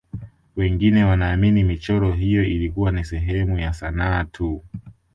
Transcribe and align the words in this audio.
wengine 0.55 1.03
wanaamini 1.03 1.63
michoro 1.63 2.11
hiyo 2.11 2.43
ilikuwa 2.43 2.91
ni 2.91 3.05
sehemu 3.05 3.59
ya 3.59 3.73
sanaa 3.73 4.23
tu 4.23 4.63